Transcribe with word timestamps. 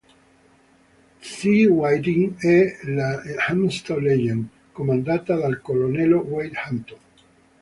C. 1.31 1.43
Whiting 1.67 2.37
e 2.53 2.73
la 2.95 3.09
"Hampton's 3.45 3.87
Legion", 4.01 4.49
comandata 4.73 5.35
dal 5.35 5.61
colonnello 5.61 6.21
Wade 6.21 6.55
Hampton. 6.57 6.99